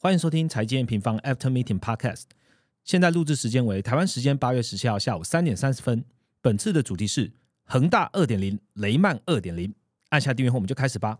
[0.00, 2.26] 欢迎收听财经平方 After Meeting Podcast。
[2.84, 6.04] 现在录制时间为台湾时间八月十七号下午三点三十分。
[6.40, 7.32] 本次的主题是
[7.64, 9.74] 恒大二点零，雷曼二点零。
[10.10, 11.18] 按下订阅后，我们就开始吧。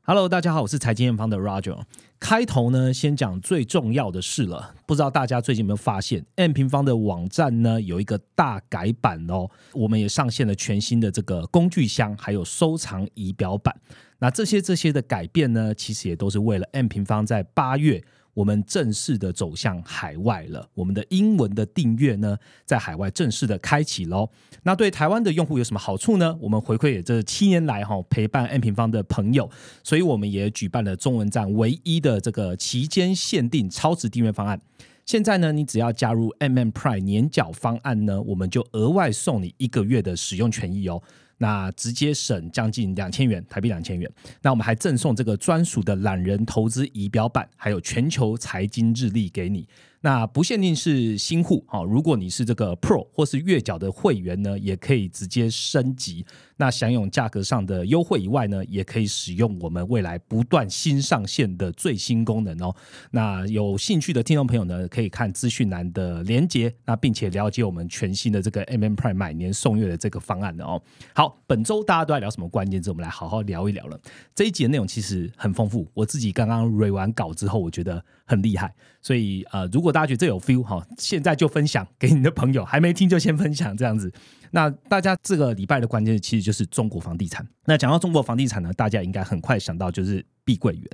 [0.00, 1.84] Hello，大家好，我是财经验方的 Roger。
[2.22, 4.76] 开头呢，先讲最重要的事了。
[4.86, 9.50] 不知道大家最近有没有发现，M 平方的网站呢有一个大改版哦。
[9.72, 13.74] 我们也上线了全新的这个工具箱，还有收藏仪表板。
[14.20, 18.04] 那这些这些的改变呢，其实也都是为了 M 平方在八月。
[18.34, 24.28] 我们正式的走向海外了，我们的英文的订阅呢，在海外正式的开启喽。
[24.62, 26.36] 那对台湾的用户有什么好处呢？
[26.40, 29.50] 我们回馈这七年来哈陪伴 N 平方的朋友，
[29.82, 34.60] 所以我们也举办了中文站唯一的这个期间限定超值订阅方案。
[35.04, 41.02] 现在呢，你只要加入 MM Prime 年缴方案呢，我们就额外送你一个月的使用权益哦。
[41.38, 49.66] 那直接省将近两千元台币两千元，那我们还赠送这个专属的懒人投资仪表板，还有全球财经日历给你。
[50.04, 56.26] 那不限定是新户哦，如果你是这个 Pro 或是月缴的会员呢，也可以直接升级。
[56.56, 62.74] 那享有价格上的优惠以外呢，也可以使用我们未来不断新上线的最新功能哦。
[63.12, 70.82] 那有兴趣的听众朋友呢，可以看资讯栏的连接，那并且了解我们全新的这个 MM Prime 买年送月的这个方案的哦。
[71.14, 72.90] 好，本周大家都在聊什么关键字？
[72.90, 74.00] 我们来好好聊一聊了。
[74.34, 78.74] 这一集的内容其实很丰富，我自己刚刚 re 完稿之后，我觉得很厉害。
[79.00, 84.12] 所以呃，如果大家觉得这有 feel 哈，现在就分享给你的朋友，还没听就先分享这样子。
[84.50, 87.46] 那大家这个礼拜的关键其实就是中国房地产。
[87.64, 90.86] 那讲到中国房地产呢，大家应该很快想到就是碧桂园。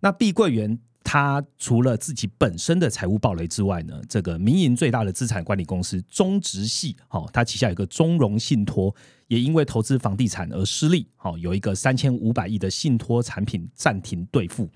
[0.00, 0.78] 那碧桂园
[1.14, 8.92] 他除了自己本身的财务暴雷之外呢，这个民营最大的资产管理公司中植系，哦，它旗下有个中融信托，
[9.28, 14.68] 也因为投资房地产而失利，哦，有一个三千五百亿的信托产品暂停兑付。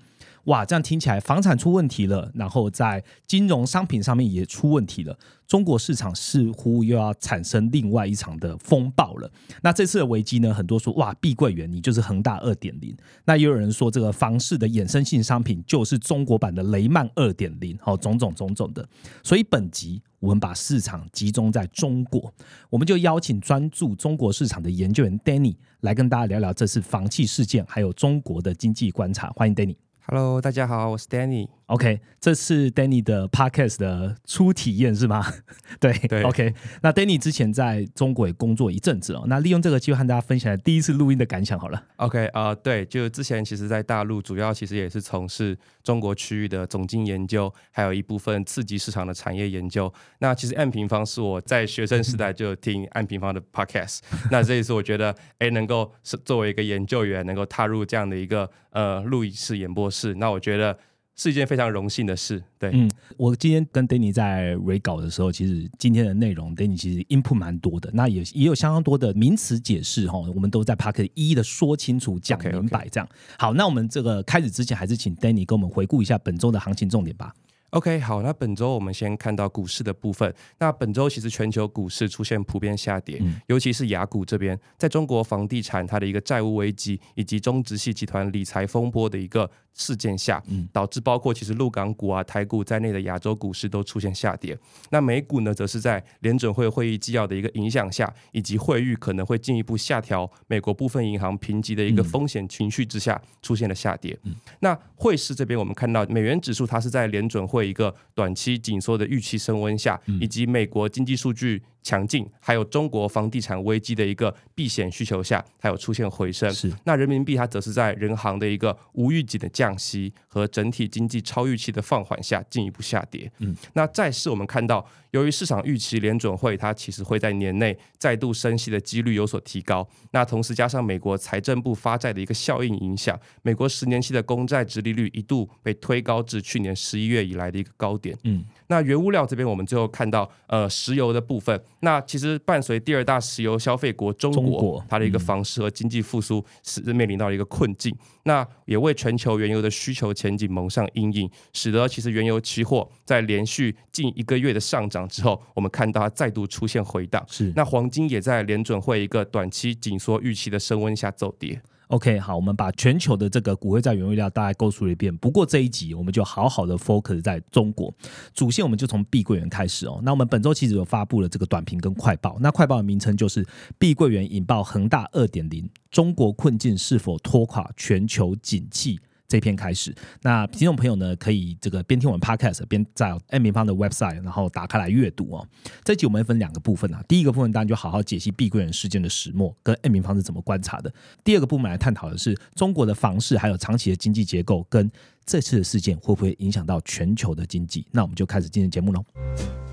[0.49, 5.15] 哇，这样听起来房产出问题了，然后在金融商品上面也出问题了。
[5.47, 9.31] 中国市场似乎又要产生另外一场的风暴了。
[9.61, 10.51] 那这次的危机呢？
[10.51, 12.95] 很多说哇，碧桂园你就是恒大二点零。
[13.25, 17.77] 那也有人说这个房市的衍生性商品就是中国版的雷曼二点零。
[17.79, 18.87] 好，种种种种的。
[19.23, 22.33] 所以本集我们把市场集中在中国，
[22.71, 29.31] 我们就邀请专注中国市场的研究员 Danny 来跟大家聊聊这次房企事件，还有中国的经济观察。
[29.35, 29.88] 欢迎 Danny。
[30.11, 31.58] Hello，大家好，我是 Danny。
[31.69, 35.23] OK，这是 Danny 的 Podcast 的初体验是吗？
[35.79, 36.51] 对对，OK。
[36.81, 41.83] 那 Danny 之前在中国也工作一阵子哦，那利用这个机会和大家分享第一次录音的感想好了。
[41.97, 49.93] OK 啊，对，就之前其实，在大陆主要其实也是从事中国区域的总经研究，还有一部分刺激市场的产业研究。
[50.17, 53.99] 那其实按平方是我在学生时代就听按平方的 Podcast，
[54.31, 60.75] 那这一次我觉得，哎，能够是作为一个研究员，能够踏入这样的一个呃录音室演播室，那我觉得。
[61.19, 73.09] 是一件非常荣幸的事，对，嗯，我今天跟 Danny 在 re 稿的时候，其实今天的内容 Danny 其实 input 蛮多的，那也也有相当多的名词解释哈，我们都在 Park 一一的说清楚、讲明白，这样。
[73.37, 77.33] 好，那我们这个开始之前，还是请 Danny 跟我们回顾一下本周的行情重点吧。
[77.71, 80.33] OK，好，那本周我们先看到股市的部分。
[80.57, 90.43] 那本周其实全球股市出现普遍下跌，尤其是雅股这边，在中国房地产它的一个债务危机，以及中植系集团理财风波的一个事件下，
[90.73, 94.57] 导致包括其实陆港股啊、台股在内的亚洲股市都出现下跌。
[94.89, 104.19] 那美股呢，则是在联准会会议纪要的一个影响下，以及会议可能会进一步下调美国部分银行评级的一个风险情绪之下，出现了下跌。
[104.59, 107.69] 那汇市这边，我们看到美元指数它是在联准会。
[107.69, 111.61] 一个短期紧缩的预期升温下，以及美国经济数据。
[111.81, 116.51] 强劲，还有中国房地产危机的一个避险需求下，它有出现回升。
[116.53, 123.31] 是，那人民币它则是在人行的一个无预警的降息和整体经济超预期的放缓下进一步下跌。
[123.39, 138.17] 嗯，那债市我们看到，由于市场预期联准会它其实会在年内再度升息的几率有所提高，那同时加上美国财政部发债的一个效应影响，美国十年期的公债殖利率一度被推高至去年十一月以来的一个高点。
[138.23, 138.43] 嗯。
[138.67, 141.59] 那原物料这边，我们最后看到，呃，石油的部分。
[141.81, 147.95] 那其实伴随第二大石油消费国中国，它的一个房市和经济复苏是面临到一个困境。
[148.23, 157.25] 那也为全球原油的需求前景蒙上阴影，使得其实原油期货在连续近一个月的上涨之后，我们看到它再度出现回档。
[157.27, 157.51] 是。
[157.55, 161.61] 那黄金也在联准会一个短期紧缩预期的升温下走跌。
[161.89, 165.15] OK，好，我们把全球的这个骨灰在原物料大概勾述了一遍。
[165.17, 167.91] 不过这一集我们就好好的 focus 在中国
[168.31, 169.99] 主线，我们就从碧桂园开始哦。
[170.03, 173.43] 那我们本周其实有发布了这个短评跟快报，那快报的名称就是
[173.79, 178.99] 碧桂园引爆恒大二点零，中国困境是否拖垮全球景气？
[179.29, 185.47] 这篇开始，那听众朋友呢，可以这个边听我们 podcast 边在 M 平方的 website，然后打开来阅读哦。
[185.83, 190.91] 这集我们分两个部分啊，第一个部分当然就好好解析碧桂园事件的始末跟 M 平方是怎么观察的。
[191.23, 194.91] 第二个部分来探讨的是中国的房市还有长期的经济结构，跟
[195.23, 197.85] 这次的事件会不会影响到全球的经济？
[197.91, 199.68] 那我们就开始今天节目喽。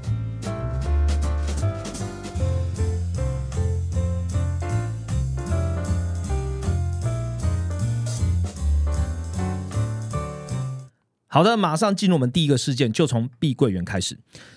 [11.28, 14.16] 好的，马上进入我们第一个事件，就从碧桂园开始。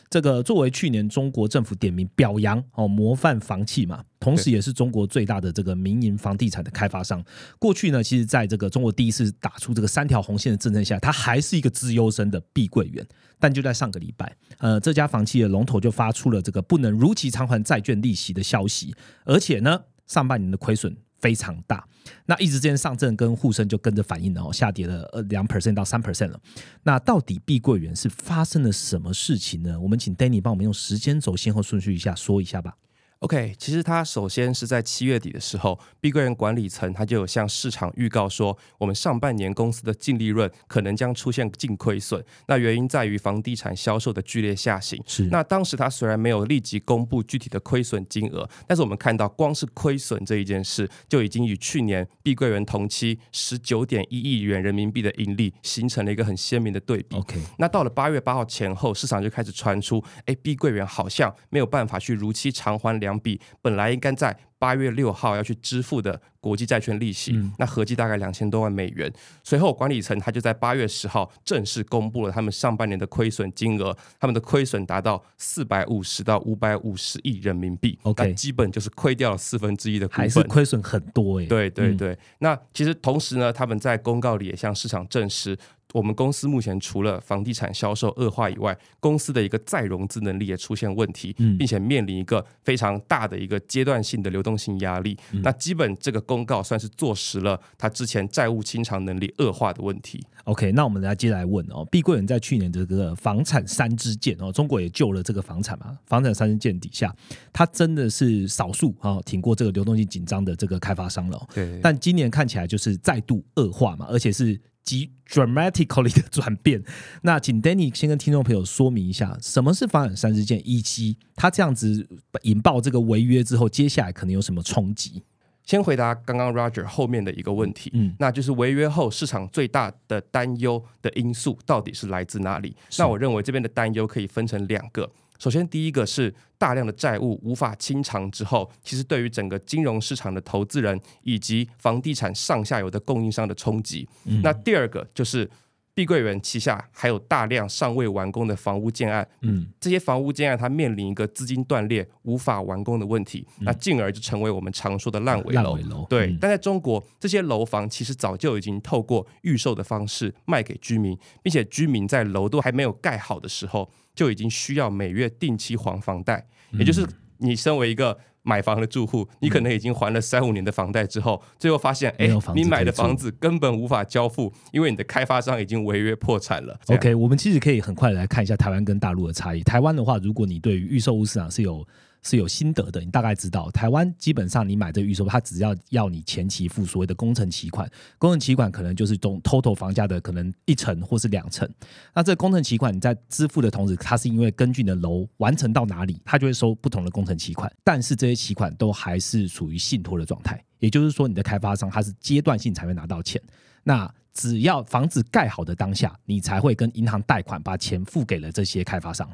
[0.10, 7.24] 这个作为去年中国政府点名表扬哦模范房企嘛，同时也是中国最大的这个民营房地产的开发商。
[7.60, 13.06] 过去呢，其实在这个中国第一次打出这个三条红线的政策下，它还是一个资优生的碧桂园。
[13.39, 18.94] 但就在上个礼拜，呃，这家房企的龙头就发出了这个不能如期偿还债券利息的消息，
[19.25, 20.95] 而且呢，上半年的亏损。
[21.19, 21.88] 非常大，
[22.25, 26.39] 那一直之间上证跟沪深就跟着反应了哦，下跌了呃两 percent 到三 percent 了。
[26.83, 29.80] 那到底碧桂园是发生了什么事情呢？
[29.80, 32.75] 我们请 Danny 帮我们用时间轴先后顺序一下说一下吧。
[33.19, 42.24] OK，其实它首先是在七月底的时候，碧桂园管理层它就有向市场预告说，我们上半年公司的净利润可能将出现净亏损。
[42.48, 45.04] 那原因在于房地产销售的剧烈下行。
[45.06, 45.24] 是。
[45.25, 57.18] 那当时它虽然没有立即公布具体的亏损金额，但是我们看到光是亏损这一件事，就已经与去年碧桂园同期十九点一亿元人民币的盈利形成了一个很鲜明的对比。
[57.18, 57.38] OK。
[57.57, 63.08] 那到了八月八号前后，市场就开始传出，哎，碧桂园好像没有办法去如期偿还两。
[63.09, 69.11] 两笔本来应该在八月六号要去支付的国际债券利息，那合计大概两千多万美元。
[69.44, 77.97] 随后管理层他就在八月十号正式公布了他们上半年的亏损金额，他们的亏损达到四百五十到五百五十亿人民币。
[78.03, 81.45] OK，基本就是亏掉了四分之一的股本，还是亏损很多哎。
[81.45, 85.57] 对对对，那其实同时呢，他们在公告里也向市场证实。
[85.94, 95.18] 我们公司目前除了房地产销售恶化以外，公司的一个再融资能力也出现问题，并且面临一个非常大的一个阶段性的流动性压力。
[95.41, 100.24] 那基本这个公告算是坐实了他之前债务清偿能力恶化的问题。
[100.44, 105.97] OK，那我们来接来问哦，碧桂园在去年这个房产三支箭哦，中国也救了这个房产嘛？
[106.06, 107.15] 房产三支箭底下，
[107.51, 111.47] 它真的是少数啊挺过这个流动性紧张的这个开发商了。
[111.53, 114.59] 对，但今年看起来就是再度恶化嘛，而且是。
[114.89, 116.83] 极 dramatically 的转变，
[117.21, 122.07] 那请 Danny 先跟听众朋友说明一下，什么是房产三支箭，以及他这样子
[122.41, 125.21] 引爆这个违约之后，接下来可能有什么冲击？
[125.63, 132.75] 先回答刚刚 Roger 后面的一个问题，嗯，那就是违约后市场最大的担忧的因素到底是来自哪里？
[132.97, 135.07] 那我认为这边的担忧可以分成两个。
[135.39, 144.07] 首先，第一个是大量的债务无法清偿之后，其实对于整个金融市场的投资人以及房地产上下游的供应商的冲击。
[144.44, 145.50] 那第二个就是
[145.99, 156.07] 碧桂园旗下还有大量尚未完工的房屋建案，嗯，这些房屋建案它面临一个资金断裂无法完工的问题，那进而就成为我们常说的烂尾楼。
[156.09, 163.91] 对，但在中国，这些楼房其实早就已经透过预售的方式卖给居民，并且居民在楼都还没有盖好的时候。
[164.15, 167.07] 就已经需要每月定期还房贷，也就是
[167.37, 168.17] 你身为一个
[168.49, 176.79] 买房的住户，你可能已经还了三五年的房贷之后，最后发现，哎，你买的房子根本无法交付，因为你的开发商已经违约破产了。
[176.87, 179.61] OK，我们其实可以很快来看一下台湾跟大陆的差异。
[179.61, 181.85] 台湾的话，如果你对于预售屋市场是有
[182.21, 191.69] 是有心得的，你大概知道，台湾基本上你买这个预售，它只要要你前期付所谓的工程期款，工程期款可能就是总 total 房价的可能一成或是两成。
[192.14, 197.71] 那这工程期款你在支付的同时，它是因为根据你的楼完成到哪里，它就会收不同的工程期款。
[197.83, 203.42] 但是这些期款都还是属于信托的状态，也就是说你的开发商它是阶段性才会拿到钱。
[203.83, 209.30] 那只要房子盖好的当下，你才会跟银行贷款把钱付给了这些开发商。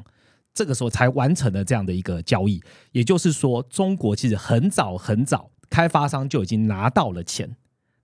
[0.56, 7.54] 这个时候才完成了这样的一个交易，也就是说，中国其实很早很早，开发商就已经拿到了钱，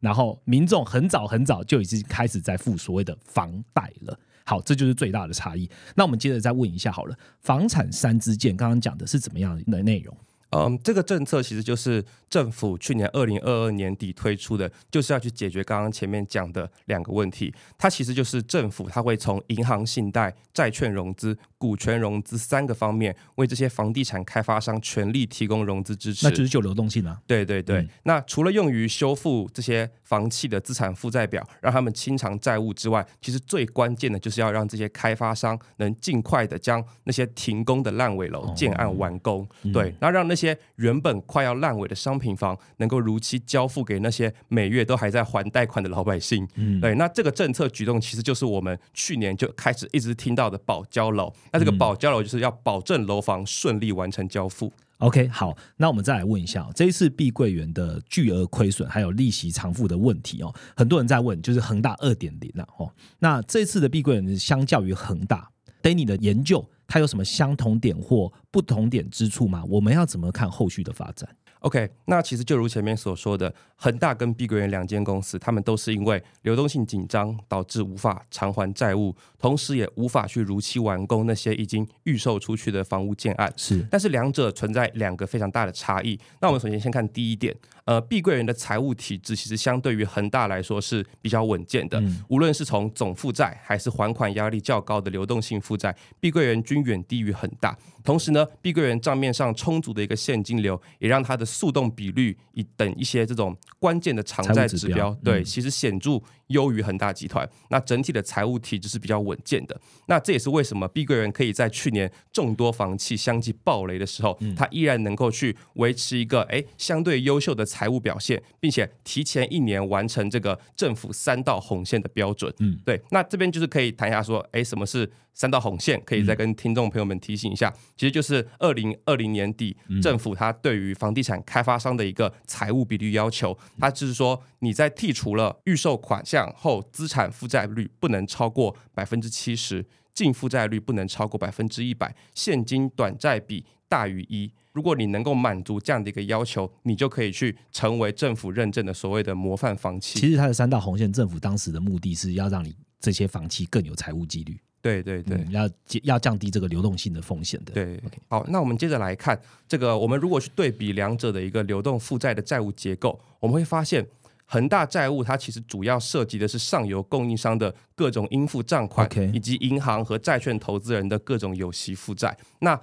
[0.00, 4.18] 然后民众很早很早就已经开始在付所谓的房贷了。
[4.44, 5.66] 好，这就是最大的差异。
[5.94, 10.14] 那我们接着再问一下好了，房产三支箭刚刚讲的是怎么样的内容？
[10.54, 17.54] 嗯，这个政策其实就是政府去年二零二二年底推出的，就是要去解决刚刚前面讲的两个问题。
[17.78, 26.26] 它其实就是政府，它会从银行信贷、债券融资、股权融资三个方面，为这些房地产开发商全力提供融资支持。
[26.26, 27.16] 那就是就流动性啊。
[27.24, 39.48] 对对对，嗯那除了用于修复这些房企的资产负债表，让他们清偿债务之外，其实最关键的就是要让这些开发商能尽快的将那些停工的烂尾楼哦建案完工。
[39.62, 46.44] 嗯对，那让那些原本快要烂尾的商品房能够如期交付给那些每月都还在还贷款的老百姓。
[46.56, 51.32] 嗯，对，那这个政策举动其实就是我们去年就开始一直听到的保交楼。
[51.52, 54.72] 那这个嗯保交楼就是要保证楼房顺利完成交付。
[54.98, 65.50] OK，好，那我们再来问一下、哦，这一次碧桂园的巨额亏损还有利息偿付的问题哦，很多人在问，就是恒大二点零啊，哦，那这次的碧桂园相较于恒大
[65.82, 69.64] ，Danny 的研究，它有什么相同点或不同点之处吗？
[69.68, 71.28] 我们要怎么看后续的发展？
[71.62, 83.52] OK，那其实就如前面所说的，恒大跟碧桂园两间公司，他们都是因为流动性紧张，导致无法偿还债务，同时也无法去如期完工那些已经预售出去的房屋建案。
[83.56, 86.18] 是但是两者存在两个非常大的差异。
[86.40, 87.54] 那我们首先先看第一点，
[87.84, 97.78] 呃，碧桂园的财务体制其实相对于恒大来说是比较稳健的，嗯无论是从总负债还是还款压力较高的流动性负债，碧桂园均远低于恒大。
[98.04, 107.48] 同时呢，碧桂园账面上充足的一个现金流，也让它的速动比率以等一些这种关键的偿债指标，指标对，嗯其实显著优于恒大集团。
[107.70, 109.80] 那整体的财务体制是比较稳健的。
[110.06, 122.52] 那这也是为什么碧桂园可以在去年众多房企相继暴雷的时候，它依然能够去维持一个哎相对优秀的财务表现，并且提前一年完成这个政府三道红线的标准。
[122.58, 123.00] 嗯，对。
[123.10, 126.02] 那这边就是可以谈一下说，哎，什么是三道红线？
[126.04, 139.86] 可以再跟听众朋友们提醒一下，其实就是二零二零年底政府它对于房地产开发商的一个财务比率要求，它就是说你在剔除了预售款项后，资产负债率不能超过百分之七十。
[140.14, 144.52] 净负债率不能超过百分之一百，现金短债比大于一。
[144.72, 150.18] 如果你能够满足这样的一个要求，你就可以去成为政府认证的所谓的模范房企。
[150.20, 155.38] 其实它的三道红线，政府当时的目的是要让你这些房企更有财务纪律，对对对。
[155.38, 155.70] 嗯要
[156.02, 157.72] 要降低这个流动性的风险的。
[157.72, 164.06] 对 OK 好，那我们接着来看这个，我们如果去对比两者的一个流动负债的债务结构，我们会发现。
[164.44, 172.36] 恒大债务它其实主要涉及的是上游供应商的各种应付账款以及银行和债券投资人的各种有息负债。
[172.58, 172.78] 那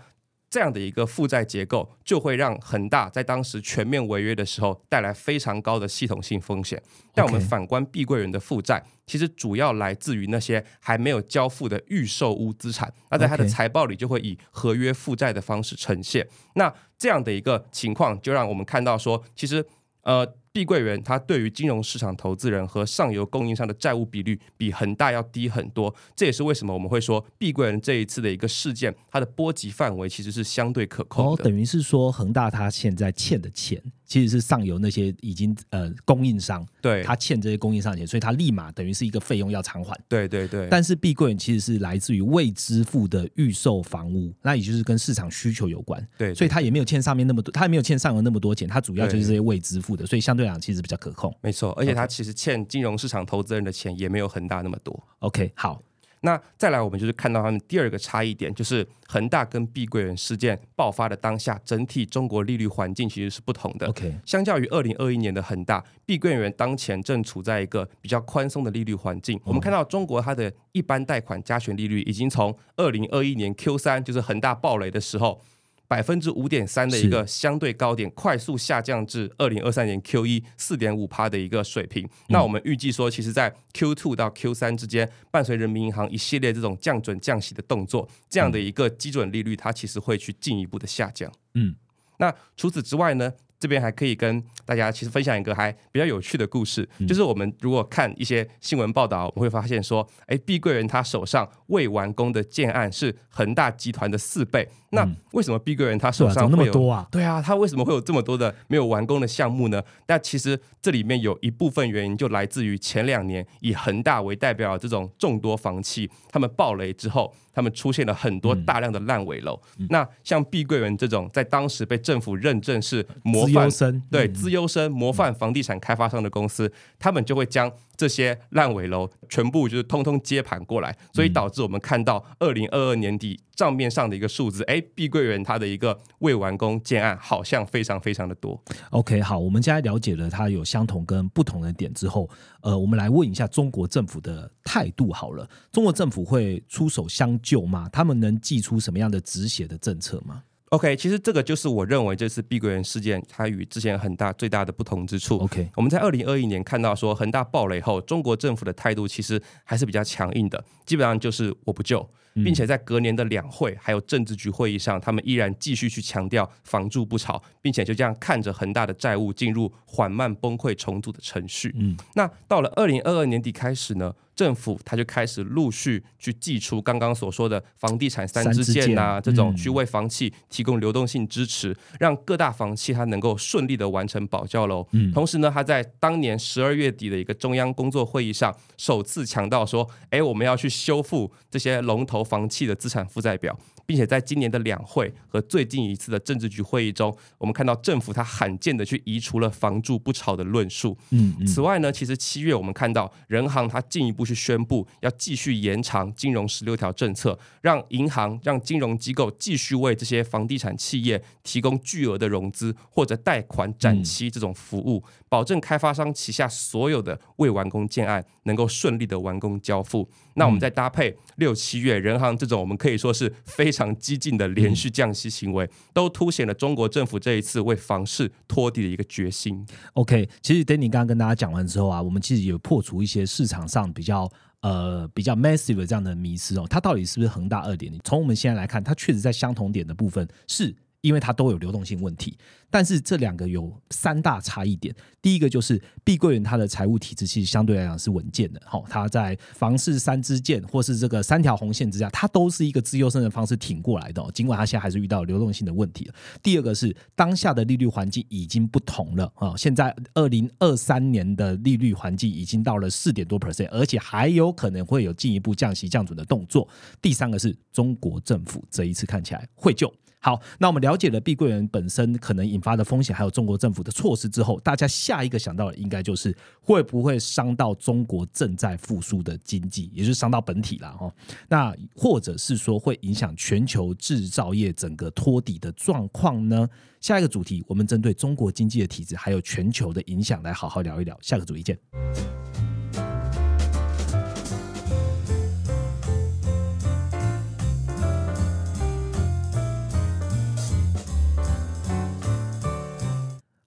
[0.49, 6.81] 这样的一个负债结构，就会让恒大在当时全面违约的时候带来非常高的系统性风险。
[7.13, 16.27] 但我们反观碧桂园的负债，其实主要来自于那些还没有交付的预售屋资产，那在它的财报里就会以合约负债的方式呈现。
[16.55, 19.63] 那这样的一个情况，就让我们看到说，其实
[20.01, 25.93] 呃，碧桂园它对于金融市场投资人和上游供应商的债务比率比恒大要低很多。
[26.15, 39.97] 这也是为什么我们会说碧桂园这一次的一个事件，它的波及范围其实是相对可控哦，等于是说恒大它现在欠的钱，其实是上游那些已经呃供应商，对，他欠这些供应商的钱，所以他立马等于是一个费用要偿还。
[40.07, 51.35] 对对对，但是碧桂园其实是来自于未支付的预售房屋，那也就是跟市场需求有关，对，所以他也没有欠上面那么多，他也没有欠上游那么多钱，他主要就是这些未支付的，所以相对来讲其实比较可控。
[51.41, 54.97] 没错，而且它其实欠金融市场投资人的钱也没有恒大那么多。
[55.19, 55.81] OK，好，
[56.21, 63.87] 那再来，我们就是看到他们第二个差异点，就是恒大跟碧桂园事件爆发的当下，整体中国利率环境其实是不同的。
[63.87, 69.39] OK，相较于二零二一年的恒大，碧桂园当前正处在一个比较宽松的利率环境。
[69.43, 75.41] 我们看到中国它的一般贷款加权利率已经从二零二一年 Q 三，就是恒大暴雷的时候。
[75.89, 82.07] 百分之五点三的一个相对高点，快速下降至二零二三年 Q 一四点五趴的一个水平。
[82.27, 91.31] 那我们预计说，其实，在 Q two 到 Q 三之间，伴随人民银行一系列这种降准降息的动作，这样的一个基准利率，它其实会去进一步的下降。
[91.55, 91.75] 嗯，
[92.19, 93.33] 那除此之外呢？
[93.61, 104.65] 这边还可以跟大家其实分享一个还比较有趣的故事，嗯就是我们如果看一些新闻报道，我们会发现说，哎，碧桂园他手上未完工的建案是恒大集团的四倍。
[104.91, 106.29] 那为什么碧桂园它是吧？
[106.29, 107.07] 手上那么多啊？
[107.11, 109.81] 对啊，它为什么会有这么多的没有完工的项目呢？
[110.05, 119.59] 但其实这里面有一部分原因就来自于前两年以恒大为代表的这种众多房企，他们暴雷之后，他们出现了很多大量的烂尾楼。
[119.89, 138.57] 那像碧桂园这种在当时被政府认证是模范生，对，嗯资优生模范房地产开发商的公司，他们就会将这些烂尾楼全部就是通通接盘过来，所以导致我们看到二零二二年底账面上的一个数字，哎，碧桂园它的一个未完工建案好像非常非常的多。
[138.91, 142.29] OK，好，我们现在了解了它有相同跟不同的点之后，
[142.61, 147.89] 呃，我们来问一下中国政府的态度好了，中国政府会出手相救吗？
[147.91, 155.37] 他们能祭出什么样的止血的政策吗？OK，其实这个就是我认为这次碧桂园事件它与之前很大最大的不同之处。
[155.39, 171.73] OK，我们在二零二一年看到说恒大暴雷后，中国政府的态度其实还是比较强硬的，基本上就是我不救，并且在隔年的两会还有政治局会议上，他们依然继续去强调房住不炒，并且就这样看着恒大的债务进入缓慢崩溃重组的程序。
[171.77, 174.13] 嗯，那到了二零二二年底开始呢？
[174.39, 184.87] 政府他就开始陆续去寄出刚刚所说的房地产三支箭呐，这种去为房企提供流动性支持，让各大房企它能够顺利的完成保交楼。
[185.13, 200.95] 同时呢，他在当年十二月底的一个中央工作会议上，首次强调说：“哎，我们要去修复这些龙头房企的资产负债表。”并且在今年的两会和最近一次的政治局会议中，我们看到政府它罕见的去移除了房住不炒的论述。
[201.09, 220.09] 嗯，此外呢，其实七月我们看到人行它进一步去宣布要继续延长金融十六条政策，让银行让金融机构继续为这些房地产企业提供巨额的融资或者贷款展期这种服务，保证开发商旗下所有的未完工建案能够顺利的完工交付。
[220.33, 229.65] 那我们再搭配六七月人行这种我们可以说是非常激进的连续降息行为，都凸显了中国政府这一次为房市托底的一个决心。
[229.93, 234.29] OK，其实 Danny 刚刚跟大家讲完之后啊，我们其实有破除一些市场上比较
[234.61, 237.99] 呃比较 massive 的这样的迷思哦，它到底是不是恒大二点零？
[238.03, 240.75] 从我们现在来看，它确实在相同点的部分是。
[241.01, 242.37] 因为它都有流动性问题，
[242.69, 244.93] 但是这两个有三大差异点。
[245.21, 254.25] 第一个就是碧桂园它的财务体制其实相对来讲是稳健的，好，它在房市三支箭或是这个三条红线之下，它都是一个自由生的方式挺过来的。
[254.33, 256.09] 尽管它现在还是遇到流动性的问题
[256.41, 266.67] 第二个是当下的利率环境已经不同了啊，现在二零二三年的利率环境已经到了四点多 percent，而且还有可能会有进一步降息降准的动作。
[267.01, 269.93] 第三个是中国政府这一次看起来会救。
[270.21, 281.09] 好，那我们了解了碧桂园本身可能引发的风险，还有中国政府的措施之后，大家下一个想到的应该就是会不会伤到中国正在复苏的经济，也就是伤到本体了哈。
[281.47, 286.67] 那或者是说会影响全球制造业整个托底的状况呢？
[286.99, 291.17] 下一个主题，我们针对中国经济的体制还有全球的影响来好好聊一聊。
[291.21, 292.38] 下个主题见。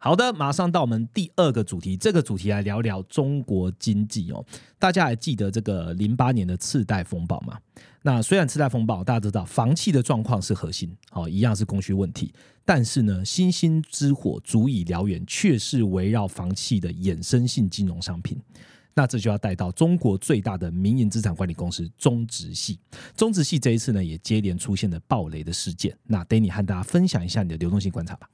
[0.05, 4.45] 好的，马上到我们第二个主题，这个主题来聊聊中国经济哦。
[4.77, 7.57] 大家还记得这个零八年的次贷风暴吗？
[8.03, 12.35] 那虽然次贷风暴大家知道房企的状况是核心，好一样是供需问题，
[12.65, 18.37] 但是呢，星星之火足以燎原，却是围绕房企的衍生性金融商品。
[18.95, 22.79] 那这就要带到中国最大的民营资产管理公司中植系。
[23.17, 25.97] 中植系这一次呢，也接连出现了暴雷的事件。
[26.03, 28.29] 那 Danny 和大家分享一下你的流动性观察吧。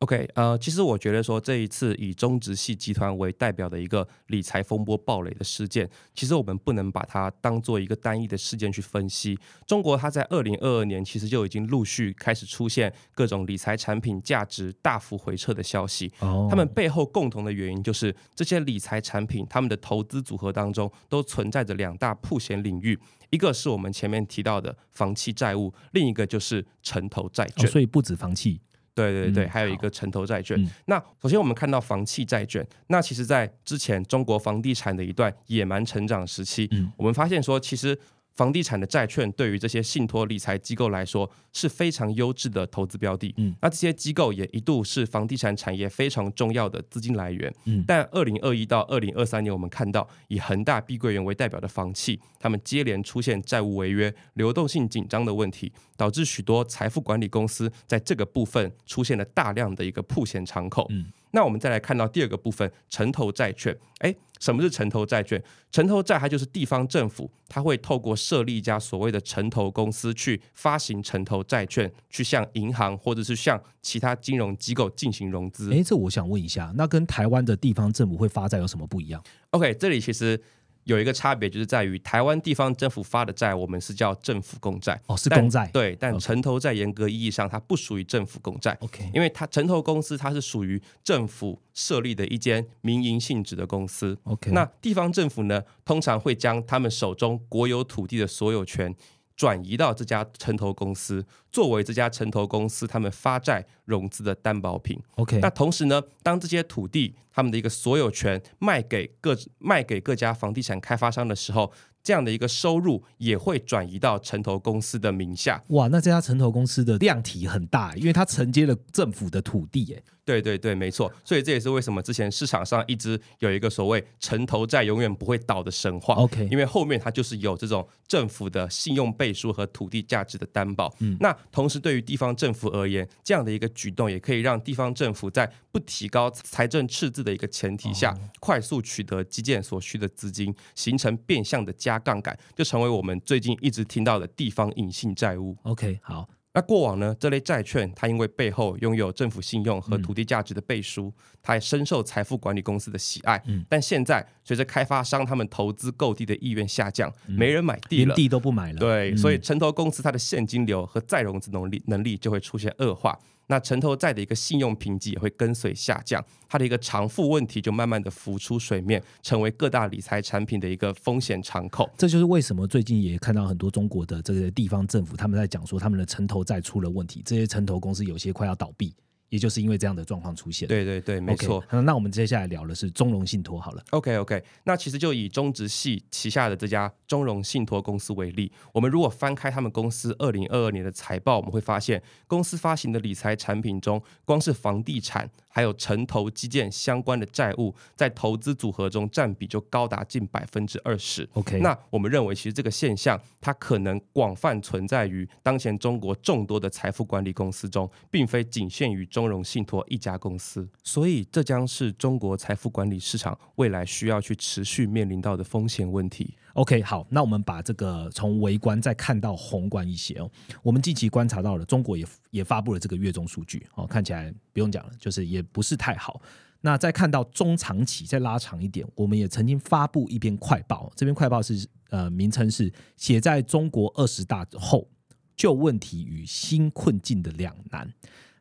[0.00, 9.38] OK，呃，其实我觉得说这一次以中植系集团为代表的一个理财风波暴雷的事件，其实我们不能把它当做一个单一的事件去分析。
[9.66, 16.12] 中国它在二零二二年其实就已经陆续开始出现各种理财产品价值大幅回撤的消息。
[16.18, 22.98] 哦，他们背后共同的原因就是这些理财产品他们的投资组合当中都存在着两大铺险领域，
[23.30, 27.66] 一个是我们前面提到的房企债务，另一个就是城投债券。
[27.70, 28.60] 所以不止房企。
[28.94, 30.58] 对对对，还有一个城投债券。
[30.86, 37.98] 那首先我们看到房企债券，那其实在之前中国房地产的一段野蛮成长时期，我们发现说其实。
[38.34, 43.32] 房地产的债券对于这些信托理财机构来说是非常优质的投资标的。
[43.36, 47.52] 嗯，那这些机构也一度是房地产产业非常重要的资金来源。
[47.64, 60.86] 嗯，但二零二一到二零二三年，我们看到以恒大、碧桂园为代表的房企，他们接连出现债务违约、流动性紧张的问题，导致许多财富管理公司在这个部分出现了大量的一个铺险敞口。
[60.90, 61.06] 嗯。
[61.30, 63.76] 那我们再来看到第二个部分，城投债券。
[63.98, 65.42] 哎，什么是城投债券？
[65.72, 75.72] 城投债它就是地方政府，它会透过设立一家所谓的城投公司，去发行城投债券，去向银行或者是向其他金融机构进行融资。
[75.72, 80.38] 哎，这我想问一下，那跟台湾的地方政府会发债有什么不一样？OK，这里其实
[80.84, 85.68] 有一个差别，就是在于台湾地方政府发的债，我们是叫政府公债，哦，是但公债。
[85.72, 88.76] 对，但城投债严格意义上它不属于政府公债。
[88.80, 98.94] ，OK，因为它城投公司它是属于政府设立的一间民营性质的公司，OK，那地方政府呢，通常会将他们手中国有土地的所有权
[99.36, 105.00] 转移到这家城投公司，作为这家城投公司他们发债融资的担保品。
[105.16, 115.62] OK，那同时呢，当这些土地他们的一个所有权卖给各卖给各家房地产开发商的时候，这样的一个收入也会转移到城投公司的名下。
[115.68, 121.12] 哇，那这家城投公司的量体很大，因为它承接了政府的土地，哎，对对对，没错。
[121.24, 126.14] 所以这也是为什么之前市场上一直有一个所谓城投债永远不会倒的神话。
[126.14, 130.94] OK 因为后面它就是有这种政府的信用背书和土地价值的担保。
[131.00, 145.56] 嗯，那同时对于地方政府而言，这样的一个举动也可以让地方政府在不提高财政赤字的一个前提下，快速取得基建所需的资金，形成变相的加杠杆，就成为我们最近一直听到的地方隐性债务。
[145.64, 151.12] OK，好，那过往呢，这类债券它因为背后拥有政府信用和土地价值的背书，
[151.42, 153.42] 它也深受财富管理公司的喜爱。
[153.46, 158.14] 嗯但现在随着开发商他们投资购地的意愿下降，没人买地了。
[158.14, 158.78] 连地都不买了。
[158.78, 163.18] 对，所以城投公司它的现金流和再融资能力能力就会出现恶化。
[163.46, 171.88] 那城投债的一个信用评级也会跟随下降，它的一个偿付问题就慢慢的浮出水面，成为各大理财产品的一个风险敞口。
[171.96, 178.94] 这就是为什么最近也看到很多中国的这些地方政府他们在讲说他们的城投债出了问题，这些城投公司有些快要倒闭，
[179.34, 180.68] 也就是因为这样的状况出现。
[180.68, 181.60] 对对对，没错。
[181.68, 183.82] 好那我们接下来聊的是中融信托好了。
[183.90, 201.28] OK OK，那其实就以中植系旗下的这家中融信托公司为例，我们如果翻开他们公司二零二二年的财报，我们会发现公司发行的理财产品中，光是房地产还有城投基建相关的债务，在投资组合中占比就高达近百分之二十。
[201.34, 210.68] OK，那我们认为，其实这个现象它可能广泛存在于当前中国众多的财富管理公司中，并非仅限于中融信托一家公司。
[210.82, 216.34] 所以，这将是中国财富管理市场未来需要去持续面临到的风险问题。
[216.54, 220.30] OK，好，那我们把这个从微观再看到宏观一些哦。
[220.62, 226.22] 我们近期观察到了，中国也也发布了这个月中数据哦，看起来不用讲了，就是也不是太好。
[226.60, 234.88] 那再看到中长期再拉长一点，我们也曾经发布一篇快报，这篇快报是呃名称是写在中国二十大后
[235.36, 237.92] 旧问题与新困境的两难。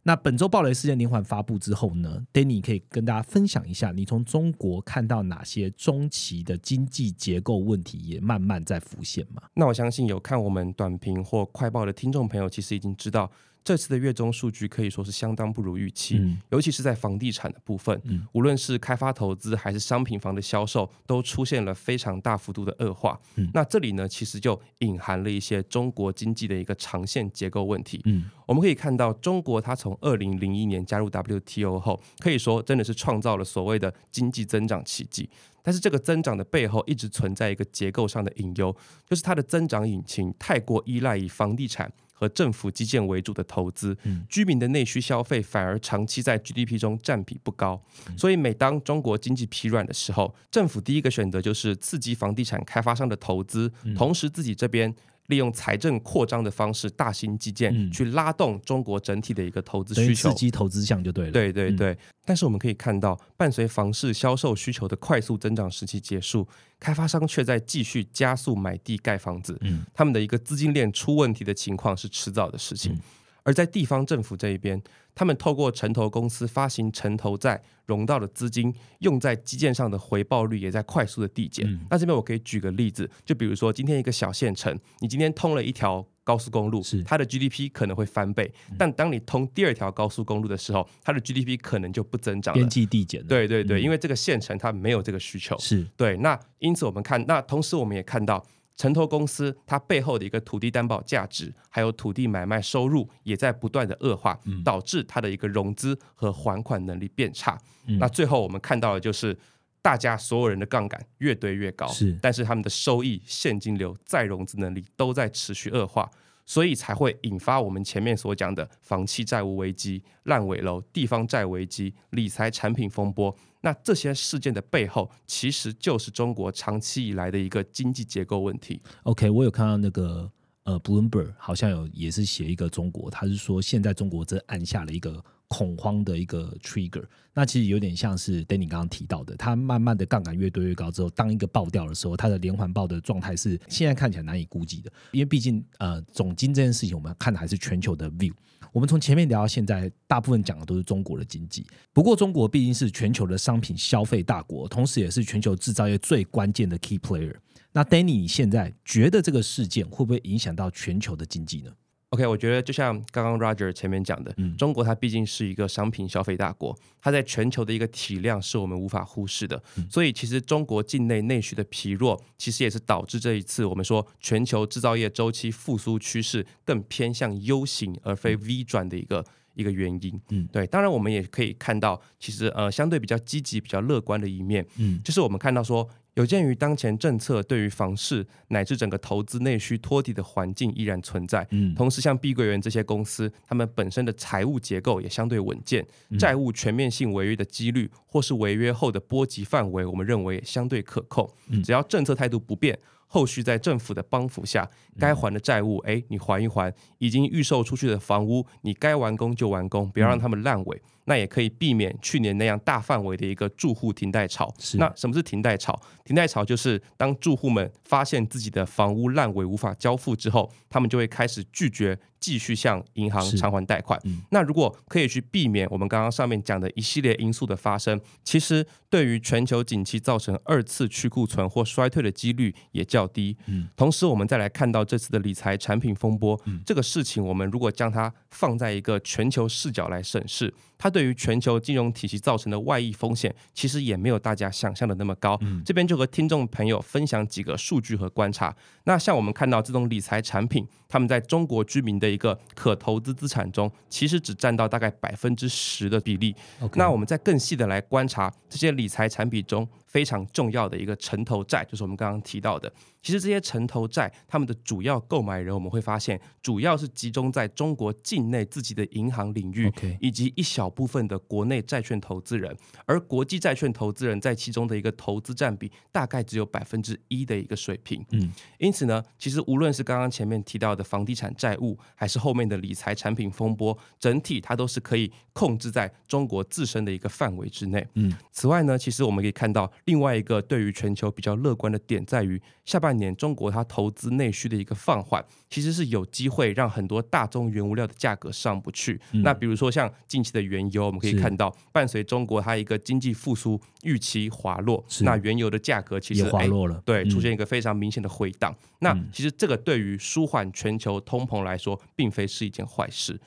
[0.06, 9.42] 那本周暴雷事件连环发布之后呢，Danny 可以跟大家分享一下，你从中国看到哪些中期的经济结构问题也慢慢在浮现吗？
[9.54, 13.32] 那我相信有看我们短评或快报的听众朋友，其实已经知道。
[13.64, 23.20] 这次的月中数据可以说是相当不如预期，嗯尤其是在房地产的部分，嗯无论是开发投资还是商品房的销售，都出现了非常大幅度的恶化。
[23.36, 28.02] 嗯那这里呢，其实就隐含了一些中国经济的一个长线结构问题。
[28.06, 35.30] 嗯我们可以看到，中国它从二零零一年加入 WTO 后，可以说真的是创造了所谓的经济增长奇迹。
[35.66, 38.76] 但是这个增长的背后一直存在一个结构上的隐忧，
[39.10, 47.82] 就是它的增长引擎太过依赖于房地产和政府基建为主的投资，嗯居民的内需消费反而长期在 GDP 中占比不高。
[48.16, 54.96] 所以每当中国经济疲软的时候，政府第一个选择就是刺激房地产开发商的投资，同时自己这边。
[55.28, 60.36] 利用财政扩张的方式，大型基建、嗯去拉动中国整体的一个投资需求刺。
[60.36, 66.48] 激投资项就对了。，嗯对对对，但是我们可以看到，伴随房市销售需求的快速增长时期结束，
[66.80, 72.94] 开发商却在继续加速买地盖房子，嗯他们的一个资金链出问题的情况是迟早的事情。
[72.94, 73.00] 嗯
[73.44, 74.82] 而在地方政府这一边，
[75.14, 81.68] 他们透过城投公司发行城投债融到的资金，用在基建上的回报率也在快速的递减。
[81.68, 92.70] 嗯那这边我可以举个例子，就比如说今天一个小县城，你今天通了一条高速公路它的 GDP 可能会翻倍，但当你通第二条高速公路的时候，它的 GDP 可能就不增长边了。
[92.70, 93.28] 际递减的。
[93.28, 95.58] 对对对，嗯因为这个县城它没有这个需求。
[95.60, 98.42] 是对，那因此我们看，那同时我们也看到，
[98.76, 107.58] 城投公司它背后的一个土地担保价值，还有土地买卖收入，也在不断的恶化，嗯导致它的一个融资和还款能力变差。
[107.88, 109.38] 嗯那最后我们看到的就是。
[109.84, 116.10] 大家所有人的杠杆越堆越高，是但是他们的收益、现金流、再融资能力都在持续恶化，
[116.46, 123.36] 所以才会引发我们前面所讲的房企债务危机、烂尾楼、地方债危机、理财产品风波。
[123.66, 128.82] 那这些事件的背后，其实就是中国长期以来的一个经济结构问题。
[129.04, 130.30] OK，我有看到那个
[130.64, 135.24] 呃，Bloomberg 好像有也是写一个中国，他是说现在中国正按下了一个
[135.54, 137.04] 恐慌的一个 trigger。
[137.36, 144.92] 那其实有点像是 Danny 刚刚提到的，它慢慢的杠杆越堆越高之后，当一个爆掉的时候，它的连环爆的状态是现在看起来难以估计的。
[145.12, 148.34] 因为毕竟呃总金这件事情，我们看的还是全球的 view。
[148.72, 151.66] 我们从前面聊到现在，大部分讲的都是中国的经济。
[151.92, 157.36] 不过中国毕竟是全球的商品消费大国，同时也是全球制造业最关键的 key player。
[157.72, 161.72] 那 Danny，你现在觉得这个事件会不会影响到全球的经济呢
[162.14, 169.62] ？OK，我觉得就像刚刚 Roger 前面讲的，中国它毕竟是一个商品消费大国，它在全球的一个体量是我们无法忽视的。
[169.90, 180.22] 所以其实中国境内内需的疲弱，其实也是导致这一次我们说全球制造业周期复苏趋势更偏向 U 型而非 V 转的一个一个原因。
[180.30, 180.68] 嗯，对。
[180.68, 185.90] 当然我们也可以看到，其实呃相对比较积极、比较乐观的一面，嗯，就是我们看到说。
[186.16, 195.86] 有鉴于当前政策对于房市乃至整个投资内需托底的环境依然存在，嗯，同时像碧桂园这些公司，他们本身的财务结构也相对稳健，
[196.20, 201.28] 债务全面性违约的几率或是违约后的波及范围，我们认为也相对可控。
[201.64, 210.80] 只要政策态度不变，后续在政府的帮扶下，该还的债务，哎，你还一还；已经预售出去的房屋，你该完工就完工，不要让他们烂尾。
[211.06, 214.54] 那也可以避免去年那样大范围的一个住户停贷潮。
[214.76, 215.78] 那什么是停贷潮？
[216.06, 224.00] 停贷潮就是当住户们发现自己的房屋烂尾无法交付之后，他们就会开始拒绝继续向银行偿还贷款。
[224.32, 233.36] 那如果可以去避免我们刚刚上面讲的一系列因素的发生，其实对于全球景气造成二次去库存或衰退的几率也较低。
[233.48, 240.54] 嗯，同时我们再来看到这次的理财产品风波，这个事情我们如果将它放在一个全球视角来审视。
[240.84, 245.40] 它对于全球金融体系造成的外溢风险，其实也没有大家想象的那么高。
[245.64, 248.54] 这边就和听众朋友分享几个数据和观察。
[248.84, 256.36] 那像我们看到这种理财产品，他们在中国居民的一个可投资资产中，其实只占到大概百分之十的比例。
[256.74, 259.66] 那我们再更细的来观察这些理财产品中。
[259.94, 262.74] 非常重要的一个城投债，就是我们刚刚提到的。
[263.04, 272.56] 其实这些城投债，他们的主要购买人，我们会发现，主要是集中在中国境内自己的银行领域，以及一小部分的国内债券投资人。
[272.86, 278.06] 而国际债券投资人在其中的一个投资占比，大概只有百分之一的一个水平。
[278.12, 287.86] 嗯，因此呢，其实无论是刚刚前面提到的房地产债务，还是后面的理财产品风波，整体它都是可以控制在中国自身的一个范围之内。
[287.94, 289.72] 嗯，此外呢，其实我们可以看到。
[289.86, 299.00] 另外一个对于全球比较乐观的点在于，下半年中国它投资内需的一个放缓，其实是有机会让很多大宗原物料的价格上不去。
[299.12, 308.56] 那比如说像近期的原油，我们可以看到，伴随中国它一个经济复苏预期滑落，那原油的价格其实滑落了，对，出现一个非常明显的回档。
[308.80, 313.20] 那其实这个对于舒缓全球通膨来说，并非是一件坏事。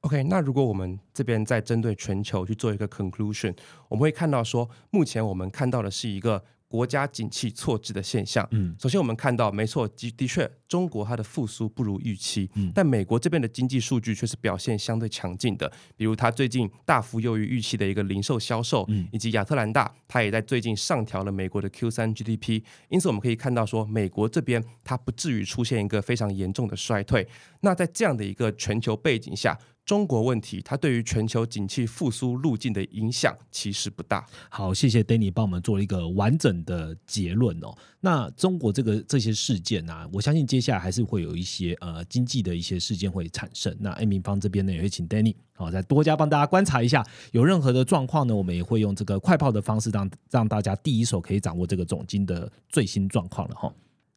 [0.00, 3.54] OK，那如果我们这边再针对全球去做一个 conclusion，
[3.88, 6.42] 我们会看到说，目前我们看到的是一个。
[6.74, 8.44] 国家景气错置的现象。
[8.50, 12.50] 嗯，首先我们看到，没错，的的确，中国它的复苏不如预期。
[12.56, 22.60] 嗯，但美国这边的经济数据却是表现相对强劲的，比如它最近大幅优于预期的一个零售销售，以及亚特兰大，它也在最近上调了美国的 Q 三 GDP。
[22.88, 27.28] 因此，我们可以看到说，美国这边它不至于出现一个非常严重的衰退。
[27.60, 34.26] 那在这样的一个全球背景下，中国问题，它对于全球景气复苏路径的影响其实不大。
[34.48, 37.74] 好，谢谢 Danny 帮我们做了一个完整的结论哦。
[38.00, 43.76] 那中国这个这些事件呢，我相信接下来还是会有一些呃经济的一些事件会产生。
[43.78, 53.70] 那 A 明方这边呢，也会请 Danny 好再多加帮大家观察一下，有任何的状况呢，我们也会用这个快报的方式，让让大家第一手可以掌握这个总金的最新状况了哈。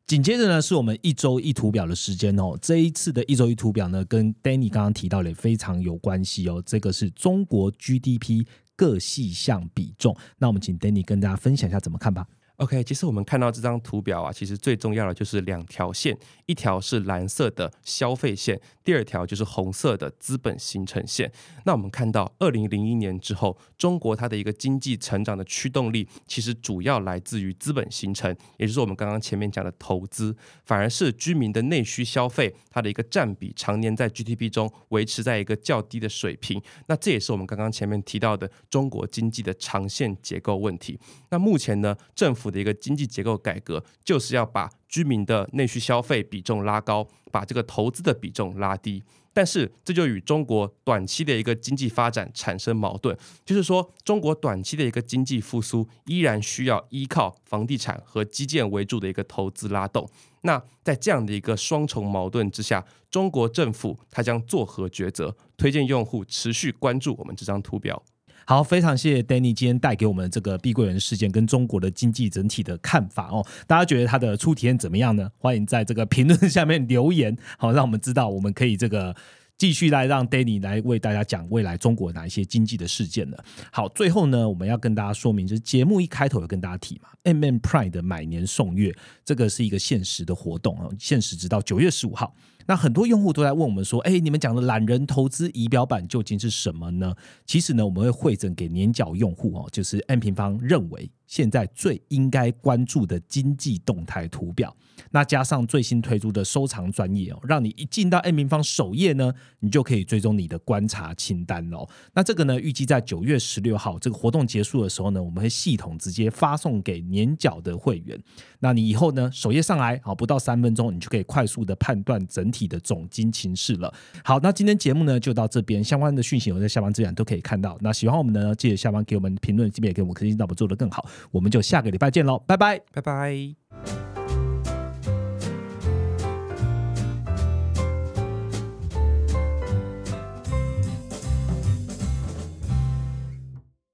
[0.08, 2.58] 紧接着呢，是我们一周一图表的时间哦。
[2.62, 6.64] 这一次的一周一图表呢，跟 Danny 刚刚提到的非常有关系哦。
[6.66, 8.46] 这个是中国 GDP
[8.78, 12.26] 各细项比重，那我们请 Danny 跟大家分享一下怎么看吧。
[12.58, 16.18] OK，其实我们看到这张图表啊，其实最重要的就是两条线，
[16.48, 21.32] 一条是蓝色的消费线，第二条就是红色的资本形成线。
[21.66, 36.60] 那我们看到，二零零一年之后，中国它的一个经济成长的驱动力，其实主要来自于资本形成，也就是我们刚刚前面讲的投资，反而是居民的内需消费，它的一个占比常年在 GDP 中维持在一个较低的水平。
[36.88, 41.00] 那这也是我们刚刚前面提到的中国经济的长线结构问题。
[41.30, 49.04] 那目前呢，政府的一个经济结构改革，就是要把居民的内需消费比重拉高，把这个投资的比重拉低。
[49.34, 60.10] 但是这就与中国短期的一个经济发展产生矛盾，就是说中国短期的一个经济复苏依然需要依靠房地产和基建为主的一个投资拉动。
[60.42, 65.36] 那在这样的一个双重矛盾之下，中国政府它将作何抉择？
[65.56, 68.04] 推荐用户持续关注我们这张图表。
[68.50, 73.46] 好，非常谢谢 Danny 今天带给我们这个碧桂园事件跟中国的经济整体的看法哦。
[73.68, 75.30] 大家觉得他的初体验怎么样呢？
[75.38, 79.14] 欢迎在这个评论下面留言，好，让我们知道我们可以这个
[79.58, 83.36] 继续来让 Danny 来为大家讲未来中国哪一些经济的事件呢？
[83.70, 92.34] 好，最后呢，我们要跟大家说明，就是节目一开头有跟大家提嘛，MM Prime 的买年送月，这个是一个限时的活动啊，限时直到九月十五号。
[92.68, 97.16] 那很多用户都在问我们说：“哎，你们讲的懒人投资仪表板究竟是什么呢？”
[97.48, 104.76] 其实呢，我们会会诊给年缴用户哦，就是 N 平方认为现在最应该关注的经济动态图表。
[105.12, 111.88] 那加上最新推出的收藏专业哦，让你一进到 N 平方首页呢，你就可以追踪你的观察清单哦。
[112.14, 118.22] 那这个呢，预计在九月十六号这个活动结束的时候呢，我们会系统直接发送给年缴的会员。
[118.60, 122.57] 那你以后呢，首页上来好不到三分钟，你就可以快速的判断整体。
[122.58, 123.94] 体的总金情势了。
[124.24, 127.78] 好，那今天节目呢就到这边，相关的讯息我在下方资源都可以看到。
[127.82, 131.08] 那喜欢我们呢，记得下方给我们评论，这边也给我们更新，到我们做得更好。
[131.30, 134.07] 我们就下个礼拜见喽，拜拜，拜拜。